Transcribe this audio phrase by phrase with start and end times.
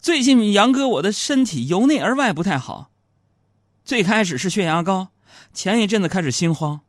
[0.00, 2.90] 最近杨哥我的身体由内而外不太好，
[3.84, 5.08] 最开始是血压高，
[5.52, 6.80] 前一阵子开始心慌，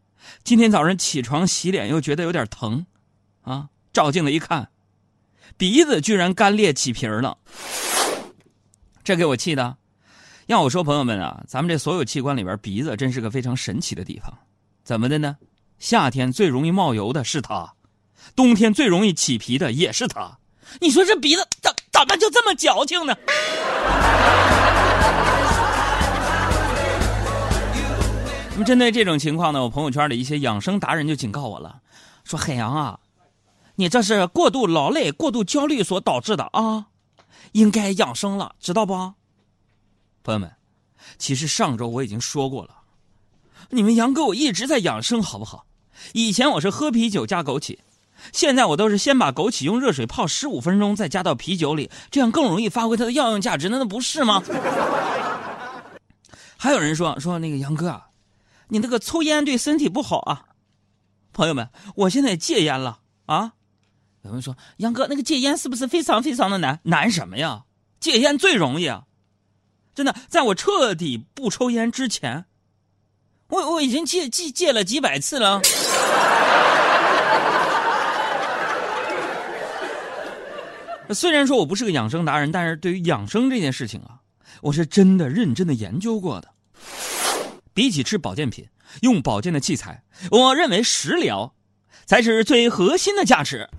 [0.45, 2.85] 今天早上起床洗脸又觉得有点疼，
[3.41, 4.69] 啊，照镜子一看，
[5.57, 7.37] 鼻子居然干裂起皮了，
[9.03, 9.75] 这给我气的。
[10.45, 14.37] 要我说，朋友们啊，咱们这所有器官里边，鼻子真是个非常神奇的地方。
[14.85, 15.35] 怎么的呢？
[15.79, 17.73] 夏天最容易冒油的是它，
[18.37, 20.39] 冬天最容易起皮的也是它。
[20.79, 21.45] 你说这鼻子
[21.91, 23.15] 怎么就这么矫情呢？
[28.53, 31.81] 那么针对这种情况呢，我朋友圈的一些养生达人就警告我了，
[32.23, 32.99] 说海洋啊，
[33.75, 36.87] 你这是过度劳累、过度焦虑所导致的啊，
[37.53, 38.93] 应该养生了，知道不？
[40.23, 40.51] 朋友们，
[41.17, 42.69] 其实上周我已经说过了，
[43.69, 45.65] 你们杨哥我一直在养生，好不好？
[46.13, 47.77] 以前我是喝啤酒加枸杞，
[48.31, 54.41] 现在我都是先把枸杞用热水泡十五分钟，再加到啤酒里，这样更容易发挥它的药用价值，难道不是吗？
[56.57, 58.07] 还有人说说那个杨哥啊，
[58.67, 60.45] 你那个抽烟对身体不好啊。
[61.33, 63.53] 朋友们，我现在戒烟了啊。
[64.23, 66.79] 有人说杨哥那个戒烟是不是非常非常的难？
[66.83, 67.63] 难什么呀？
[67.99, 69.03] 戒烟最容易啊。
[69.95, 72.45] 真的，在我彻底不抽烟之前，
[73.47, 75.61] 我我已经戒戒戒了几百次了。
[81.13, 84.19] 虽然说我不是个养生达人，但是对于养生这件事情啊，
[84.61, 86.49] 我是真的认真的研究过的。
[87.73, 88.67] 比起吃保健品、
[89.01, 91.53] 用保健的器材，我认为食疗
[92.05, 93.69] 才是最核心的价值。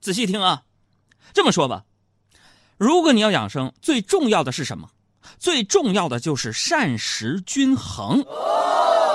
[0.00, 0.64] 仔细听啊，
[1.32, 1.84] 这么说吧，
[2.76, 4.90] 如果你要养生，最重要的是什么？
[5.38, 8.22] 最重要的就是膳食均衡，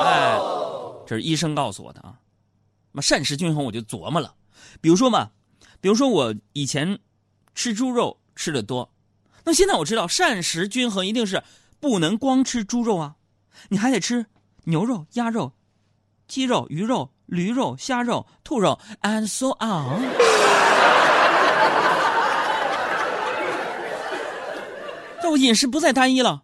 [0.01, 0.39] 哎，
[1.05, 2.17] 这是医生告诉我的啊。
[2.93, 4.33] 那么膳食均衡，我就琢磨了，
[4.81, 5.29] 比如说嘛，
[5.81, 6.97] 比如说我以前
[7.57, 8.93] 吃猪肉吃的多，
[9.43, 11.41] 那现在我知道膳食均衡一定是
[11.79, 13.15] 不能光吃猪肉啊，
[13.69, 14.27] 你还得吃
[14.65, 15.53] 牛肉、鸭肉、
[16.27, 20.03] 鸡肉、鱼肉、驴肉、虾肉、兔肉，and so on。
[25.31, 26.43] 我饮食不再单一了，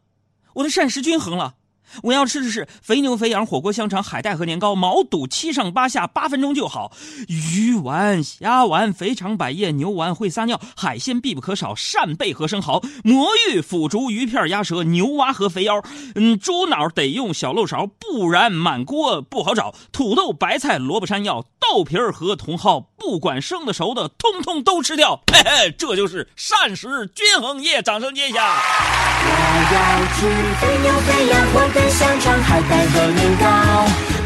[0.56, 1.54] 我的膳食均衡了。
[2.02, 6.92] 我要吃的是肥牛、肥羊、火锅、香肠、海带和年糕，毛肚七上八下，八分钟就好。
[7.28, 15.82] 鱼丸、虾丸、肥肠、百叶、牛丸会撒尿，海鲜必不可少，扇贝和生蚝、魔芋、腐竹、鱼片、鸭舌、牛蛙和肥腰。
[16.16, 19.74] 嗯，猪脑得用小漏勺，不然满锅不好找。
[19.92, 25.22] 土豆、白菜、萝卜、山药、豆皮儿和茼蒿，不管生的熟的，通通都吃掉。
[25.32, 27.82] 嘿嘿，这就是膳食均衡液。
[27.82, 29.03] 掌声接一下。
[29.26, 29.32] 我
[29.74, 29.78] 要
[30.16, 30.18] 吃
[30.60, 33.44] 肥牛、肥羊、火腿、香肠、海带和年糕，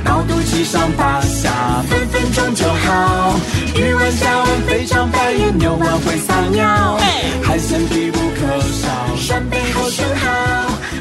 [0.05, 3.39] 毛肚七上八下，分分钟就好。
[3.75, 6.97] 鱼丸、虾丸、肥肠、百叶、牛丸会撒尿，
[7.43, 10.27] 海鲜必不可少，扇贝好生蚝。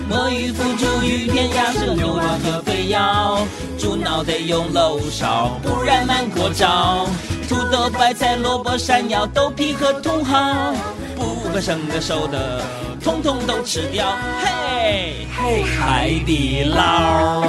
[0.09, 3.39] 墨鱼、腐竹、鱼片、鸭舌、牛丸和肥腰，
[3.76, 3.76] 猪
[4.17, 7.07] 要得用漏勺，不然满锅找。
[7.47, 10.75] 土豆、白菜、萝卜、山药、豆皮和茼蒿，
[11.15, 12.65] 不管生的熟的，
[13.05, 14.17] 通通都吃掉。
[14.43, 17.43] 嘿，嘿，海底捞。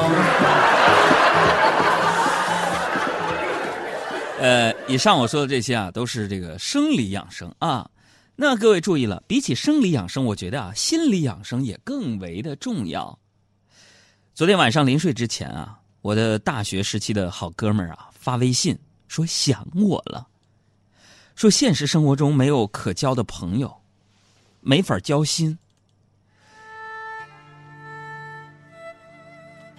[4.42, 7.90] 呃，以上我说的这些啊，都是这个生理养生啊。
[8.36, 13.18] 那各位注意了，比起生理养生，我觉得啊，心理养生也更为的重要。
[14.36, 18.80] 昨天晚上临睡之前啊，我的大学时期的好哥们儿啊发微信
[19.10, 20.26] 说想我了，
[21.36, 23.82] 说现实生活中没有可交的朋友，
[24.62, 25.60] 没法交心。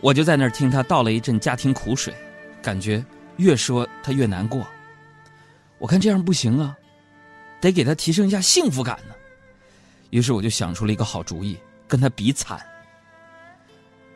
[0.03, 2.15] 我就在那儿听他道了一阵家庭苦水，
[2.61, 3.03] 感觉
[3.39, 4.67] 越说他越难过。
[5.79, 6.77] 我看这样不行啊，
[7.59, 9.15] 得给他提升一下幸福感呢。
[10.11, 11.57] 于是我就想出了一个好主意，
[11.87, 12.61] 跟他比惨。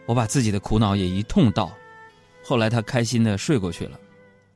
[0.04, 1.74] 我把自己的苦恼也一通道，
[2.42, 3.96] 后来他开心的睡过去了，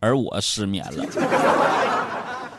[0.00, 1.04] 而我失眠了。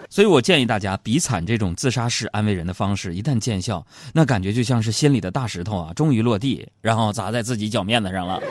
[0.10, 8.42] 所以我建议大家，比惨这种自杀式安慰人的方式，一旦见效，那感觉就像是心里的大石头啊，终于落地，然后砸在自己脚面子上了。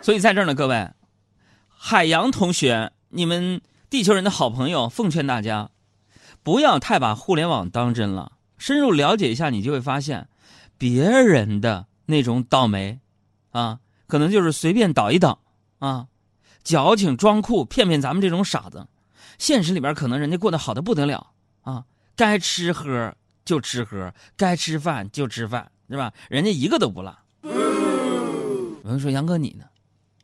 [0.00, 0.88] 所以在这儿呢，各位，
[1.68, 3.60] 海洋同学，你们
[3.90, 5.70] 地球人的好朋友，奉劝大家，
[6.42, 10.28] 不要太把互联网当真了，深入了解一下，你就会发现，
[10.82, 12.98] 别人的那种倒霉，
[13.52, 15.38] 啊，可能就是随便倒一倒，
[15.78, 16.08] 啊，
[16.64, 18.88] 矫情装酷，骗骗咱们这种傻子。
[19.38, 21.84] 现实里边可能人家过得好的不得了啊，
[22.16, 23.14] 该吃喝
[23.44, 26.12] 就吃喝，该吃饭就吃饭，是吧？
[26.28, 27.16] 人家一个都不落。
[27.42, 29.64] 有人说杨哥你呢？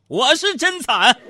[0.07, 1.15] 我是真惨。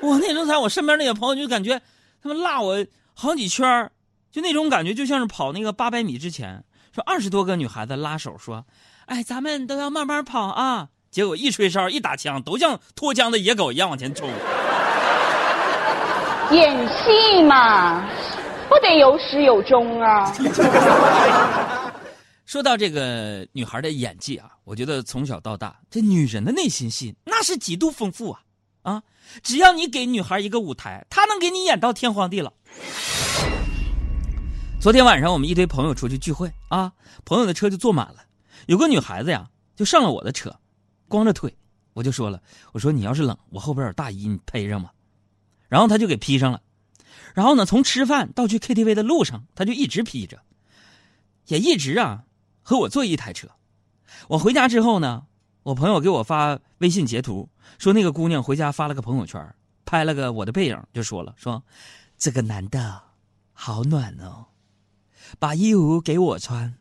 [0.00, 1.78] 我那时候在我身边那些朋友就感觉
[2.22, 3.92] 他们落我好几圈儿
[4.38, 6.62] 就那种感觉就像是跑那个八百米之前，
[6.94, 8.64] 说二十多个女孩子拉手说
[9.06, 14.30] ：“哎，咱们都要慢慢跑啊。”结果一吹哨一打枪，都像脱缰的野狗一样往前冲。
[16.52, 18.08] 演戏嘛，
[18.68, 20.32] 不得有始有终啊。
[22.46, 28.40] 说到这个女孩的演技啊，我觉得从小到大，这女人的内心戏那是极度丰富啊
[28.82, 29.02] 啊！
[29.42, 32.52] 只要你给女孩一个舞台，她能给你演到天荒地老。
[34.80, 36.92] 昨天晚上我们一堆朋友出去聚会啊，
[37.24, 38.24] 朋友的车就坐满了，
[38.66, 40.56] 有个女孩子呀就上了我的车，
[41.08, 41.52] 光着腿，
[41.94, 42.40] 我就说了，
[42.72, 44.92] 我说你要是冷，我后边有大衣，你披上吧。
[45.68, 46.62] 然后她就给披上了，
[47.34, 50.40] 然后呢，从吃饭到去 KTV 的路上，她就一直披着，
[51.46, 52.24] 也一直啊。
[52.62, 53.48] 和我坐一台车，
[54.28, 55.26] 我回家之后呢，
[55.64, 57.48] 我朋友给我发微信截图，
[57.78, 59.54] 说那个姑娘回家发了个朋友圈，
[59.84, 61.64] 拍了个我的背影，就说了说，
[62.16, 63.02] 这个男的
[63.52, 64.44] 好暖哦，
[65.38, 66.78] 把衣服给我穿，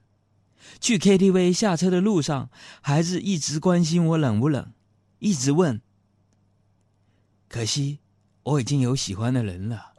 [0.79, 2.49] 去 KTV 下车的路上
[2.81, 4.73] 孩子一直关心我冷不冷，
[5.19, 5.81] 一直问，
[7.49, 7.99] 可惜
[8.43, 9.93] 我已经有喜欢的人了。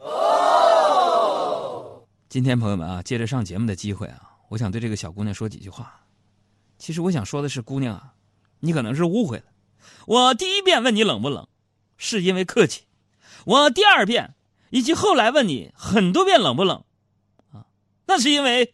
[2.29, 4.21] 今天朋友们啊，借着上节目的机会啊。
[4.51, 6.07] 我想对这个小姑娘说几句话。
[6.79, 8.15] 其实我想说的是，姑娘啊，
[8.61, 9.45] 你可能是误会了。
[10.07, 11.49] 我第一遍问你冷不冷，
[11.97, 12.83] 是因为客气；
[13.45, 14.35] 我第二遍
[14.71, 16.85] 以及后来问你很多遍冷不冷，
[18.09, 18.73] 那是因为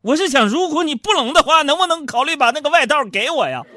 [0.00, 3.62] 我是想，如果你不冷的话，能不能考虑把那个外套给我呀？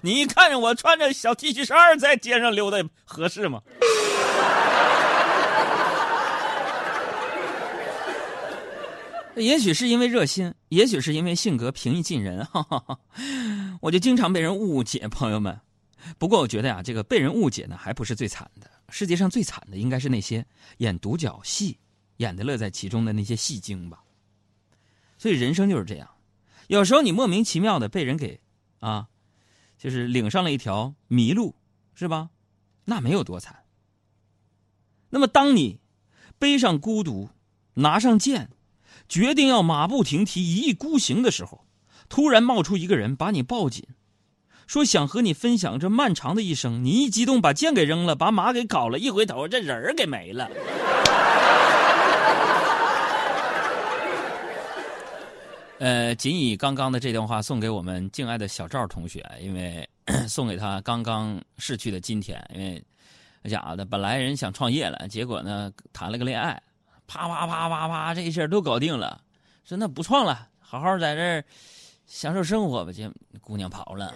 [0.00, 3.60] 你看着我穿着小 T 恤衫在街上溜达，合适吗？
[9.36, 12.98] 也许是因为热心，也许是因为性格平易近人，哈哈哈，
[13.82, 15.60] 我就经常被人误解，朋友们。
[16.16, 18.70] 不过我觉得呀，这个被人误解呢，还不是最惨的。
[18.88, 20.46] 世界上最惨的应该是那些
[20.78, 21.78] 演独角戏、
[22.18, 24.02] 演的乐在其中的那些戏精吧。
[25.18, 26.08] 所以人生就是这样，
[26.68, 28.40] 有时候你莫名其妙的被人给
[28.80, 29.08] 啊，
[29.76, 31.54] 就是领上了一条迷路，
[31.94, 32.30] 是吧？
[32.84, 33.64] 那没有多惨。
[35.10, 35.80] 那么当你
[36.38, 37.30] 背上孤独，
[37.74, 38.50] 拿上剑。
[39.08, 41.66] 决定要马不停蹄、一意孤行的时候，
[42.10, 43.86] 突然冒出一个人把你抱紧，
[44.68, 46.84] 说想和你分享这漫长的一生。
[46.84, 50.46] 你一激动，把剑给扔了，把马给搞了，一回头，这人儿给没了。
[55.80, 59.88] 呃，仅以刚刚的这段话送给我们敬爱的小赵同学，因为
[60.28, 62.38] 送给他刚刚逝去的今天。
[62.52, 62.84] 因为
[63.40, 66.62] 那家伙的本来人想创业了，结果呢谈了个恋爱。
[67.06, 69.18] 啪啪啪啪啪，这一下都搞定了，
[69.64, 71.42] 说那不创了，好好在这儿
[72.06, 72.92] 享受生活吧。
[72.94, 73.10] 这
[73.40, 74.12] 姑娘跑了。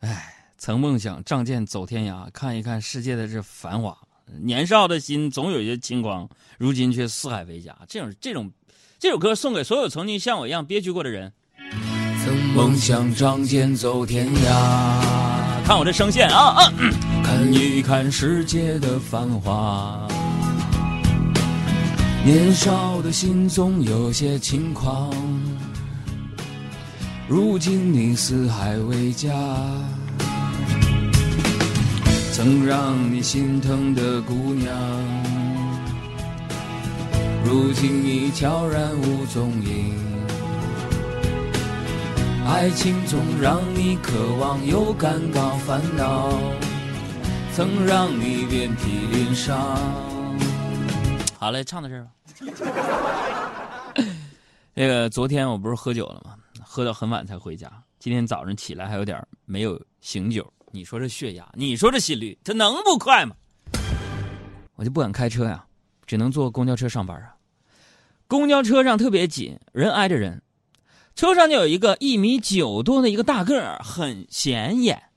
[0.00, 3.96] 哎，曾梦想仗剑走天涯，看一看世界的这繁华。
[4.40, 6.28] 年少的心总有些轻狂，
[6.58, 7.76] 如今却四海为家。
[7.86, 8.50] 这种这种，
[8.98, 11.32] 这首歌送给所有曾经像我一样憋屈过的人。
[12.24, 15.64] 曾梦想仗剑走天涯。
[15.66, 16.72] 看我这声线啊啊！
[17.22, 20.06] 看一看世界的繁华，
[22.24, 25.12] 年少的心总有些轻狂。
[27.28, 29.30] 如今你四海为家，
[32.32, 34.74] 曾让你心疼的姑娘，
[37.44, 39.92] 如今已悄然无踪影。
[42.46, 46.32] 爱情总让你渴望又感到烦恼，
[47.54, 49.78] 曾让你遍体鳞伤。
[51.44, 52.10] 好嘞，唱到这儿吧。
[54.72, 56.38] 那个昨天我不是喝酒了吗？
[56.64, 57.70] 喝到很晚才回家。
[57.98, 60.50] 今天早上起来还有点没有醒酒。
[60.70, 63.36] 你说这血压，你说这心率，它能不快吗？
[64.76, 65.62] 我就不敢开车呀，
[66.06, 67.36] 只能坐公交车上班啊。
[68.26, 70.40] 公交车上特别紧，人挨着人。
[71.14, 75.10] 车上就有一个一米九多的一个大个儿，很显眼。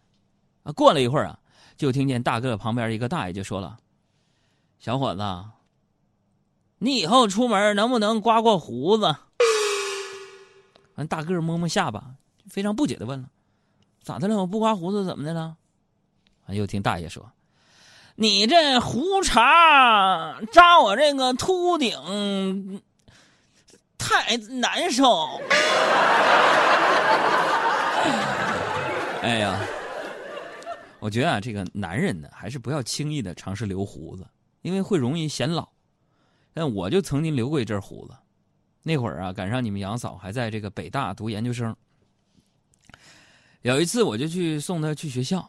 [0.64, 1.40] 啊，过了一会儿啊，
[1.78, 3.78] 就听见大个旁边一个大爷就说了
[4.78, 5.22] ：“小伙子，
[6.80, 9.16] 你以后出门能不能刮刮胡子？”
[10.96, 12.04] 完，大个摸摸下巴，
[12.50, 13.30] 非常不解的问了
[14.02, 14.38] ：“咋的了？
[14.38, 15.56] 我不刮胡子怎么的了？”
[16.48, 17.32] 啊，又听大爷说
[18.16, 22.82] ：“你这胡茬扎我这个秃顶。”
[23.98, 25.42] 太难受。
[29.22, 29.60] 哎呀，
[31.00, 34.26] 我觉得啊，这个男人呢，还是不要轻易的尝试留胡子，
[34.62, 35.68] 因为会容易显老。
[36.58, 38.16] 但我就曾经留过一阵胡子，
[38.82, 41.76] 那会儿啊，赶上你们杨嫂还在这个北大读研究生。
[43.62, 45.48] 有一次，我就去送她去学校，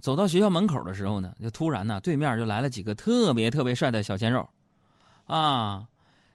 [0.00, 4.46] 走到学校门口的时候呢，就突然呢，对面就来了几个特别特别帅的小鲜肉，
[5.24, 5.86] 啊，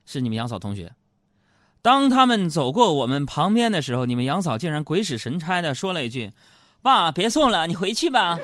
[0.08, 0.92] 是你们杨嫂同学。
[1.84, 6.32] 当他们走过我们旁边的时候，你们杨嫂竟然鬼使神差的说了一句
[6.82, 8.40] ：“爸，别送了，你回去吧。”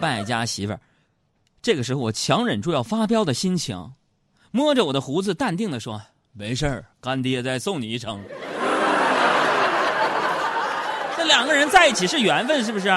[0.00, 0.80] 败家媳妇儿。
[1.62, 3.92] 这个时候，我强忍住要发飙的心情，
[4.50, 6.00] 摸着我的胡子，淡定的说
[6.32, 8.22] ：“没事儿，干爹再送你一程。”
[11.16, 12.88] 这两个人在一起是缘分，是不是？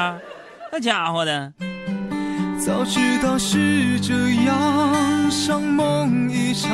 [0.71, 1.51] 那家伙的。
[2.59, 4.13] 早知道是这
[4.45, 6.69] 样，像梦一场，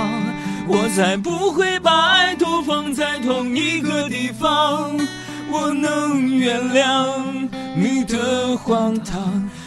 [0.68, 5.00] 我才不会把爱都放在同一个地方。
[5.50, 9.50] 我能原谅你的荒唐，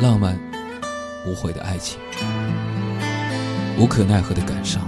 [0.00, 0.38] 浪漫、
[1.26, 1.98] 无悔的爱情，
[3.78, 4.82] 无可奈何的感伤，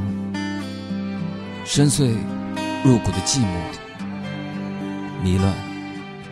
[1.64, 2.14] 深邃
[2.84, 3.44] 入骨的寂寞，
[5.22, 5.52] 迷乱。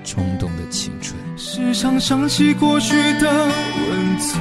[0.05, 3.47] 冲动的青春，时常想起过去的
[3.91, 4.41] 温存，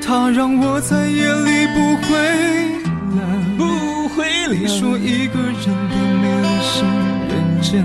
[0.00, 2.16] 它让我在夜里不会
[3.14, 4.58] 冷，不会冷。
[4.58, 5.52] 你说一个人
[5.90, 6.82] 的美丽是
[7.28, 7.84] 认真，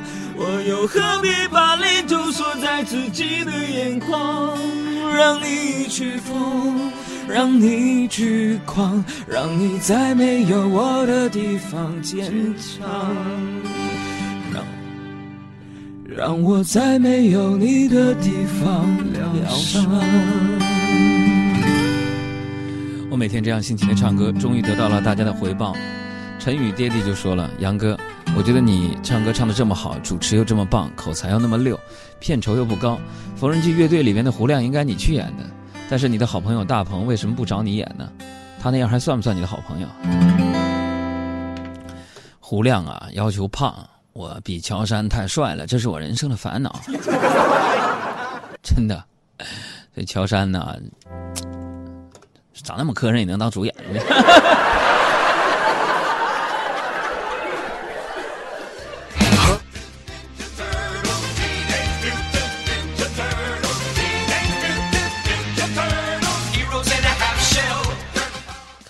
[0.43, 4.57] 我又何必把泪都锁在自己的眼眶，
[5.15, 6.91] 让你去疯。
[7.29, 12.25] 让你去狂，让你在没有我的地方坚
[12.57, 12.89] 强，
[14.51, 14.65] 让
[16.03, 19.87] 让我在没有你的地方疗伤。
[23.09, 25.73] 我每天这样辛勤的唱歌，终于得到了大家的回报。
[26.37, 27.97] 陈宇爹地就说了：“杨哥，
[28.35, 31.79] 我觉得你唱歌唱的这么好，主持又这么棒，口才又那么溜，
[32.19, 32.99] 片酬又不高，
[33.35, 35.45] 缝纫机乐队里面的胡亮应该你去演的。”
[35.89, 38.09] 但是你的好朋友大鹏为什么不找你演呢？
[38.61, 39.87] 他那样还算不算你的好朋友？
[42.39, 43.75] 胡亮啊，要求胖，
[44.13, 46.79] 我比乔杉太帅了，这是我人生的烦恼。
[48.63, 49.03] 真的，
[49.95, 50.75] 这乔杉呢，
[52.53, 53.75] 长那么磕碜也能当主演。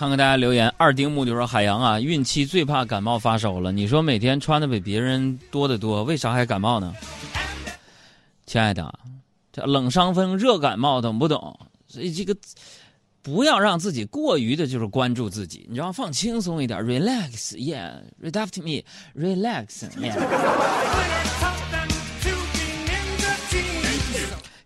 [0.01, 3.71] 看看大家留言，二丁目就说：“海洋啊，孕期最怕感冒发烧了。
[3.71, 6.91] 你说每天穿的比别人多得多，为啥还感冒呢？”
[8.47, 8.91] 亲爱的，
[9.53, 11.55] 这冷伤风、热感冒，懂不懂？
[11.87, 12.35] 所以这个
[13.21, 20.17] 不要让自己过于的，就是关注自己，你知道放轻松一点，relax，yeah，redact me，relax，yeah。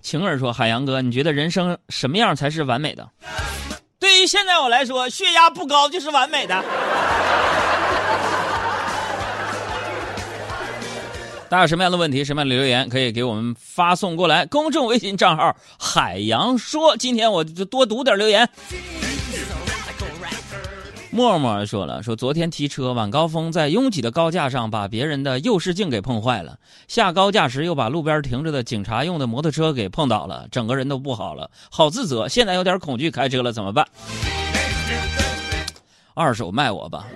[0.01, 3.05] 晴儿说：“海洋哥，你觉得人生什么样才是完美的？”
[4.25, 6.63] 现在我来说，血压不高就是完美的。
[11.47, 14.45] 大家有什么样的问题、什么样的留言，可以给我们发送过来。
[14.47, 18.49] 公众微信账号“海洋说”，今天我就多读点留言。
[21.15, 33.87] 默默说了，说昨天提车晚高峰，在拥挤的高架上把别人的右视镜给碰坏了，下高架时又把路边停着的警察用的摩托车给碰倒了，整个人都不好了，好自责，现在有点恐惧开车了，怎么办？
[36.13, 37.07] 二手卖我吧。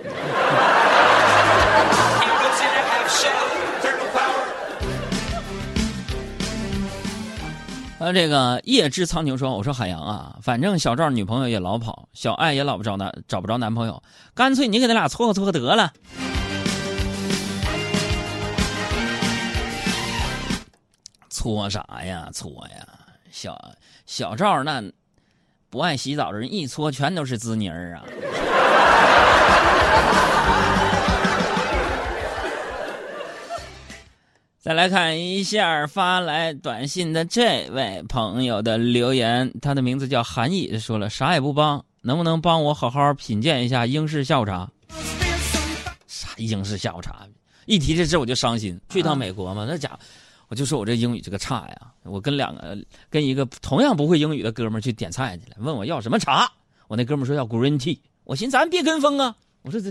[8.00, 14.02] 啊，这个夜之苍穹说：“我说海洋啊，反正小赵女朋友也老跑，小爱也老不着男，找不着男朋友，
[14.34, 15.92] 干脆你给他俩撮合撮合得了。
[21.28, 22.30] 搓啥呀？
[22.32, 22.88] 搓呀！
[23.30, 23.54] 小
[24.06, 24.82] 小赵那
[25.68, 28.02] 不爱洗澡的人一搓全都是滋泥儿啊。
[34.60, 44.70] 再来看一下发来短信的这位朋友的留言，他的名字叫韩毅，说了啥也不帮，能不能帮我好好品鉴一下英式下午茶？
[46.06, 47.26] 啥英式下午茶？
[47.64, 48.78] 一提这事我就伤心。
[48.90, 49.98] 去趟美国嘛，那家伙，
[50.48, 51.92] 我就说我这英语这个差呀。
[52.02, 52.76] 我跟两个
[53.08, 56.46] 跟一个同样不会英语的哥们去点菜去了，问我要什么茶，
[56.86, 59.90] 我那哥们说要 green tea，我寻思咱别跟风啊，我说这。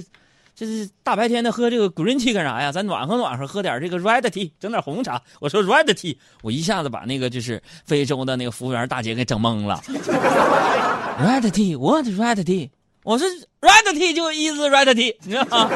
[0.60, 2.70] 这是大白天的喝这个 green tea 干啥呀？
[2.70, 5.22] 咱暖和暖和，喝点这个 red tea，整点红茶。
[5.40, 9.82] 我说 red tea，我一下子把那个就是非洲的那个服务员大姐给整懵了。
[11.24, 12.70] red tea，what red tea？
[13.04, 13.26] 我说
[13.62, 15.70] red tea 就 is red tea，你知道吗？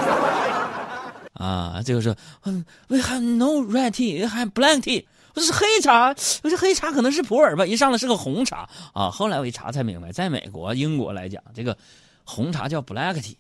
[1.39, 2.13] 啊，这个说，
[2.43, 5.05] 嗯，we have no red tea，we have black tea。
[5.33, 6.13] 我说是黑茶，
[6.43, 9.09] 我说黑茶可能是普洱吧，一上来是个红茶啊。
[9.09, 11.77] 后来我一查才明白，在美国、英国来讲，这个
[12.25, 13.37] 红茶叫 black tea。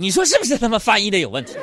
[0.00, 1.54] 你说是不是他们翻译的有问题？